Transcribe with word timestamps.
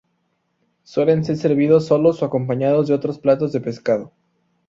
Suelen 0.81 1.23
ser 1.23 1.35
servidos 1.37 1.85
solos 1.85 2.19
o 2.19 2.25
acompañados 2.25 2.87
de 2.87 2.95
otros 2.95 3.19
platos 3.19 3.51
de 3.51 3.61
pescado. 3.61 4.11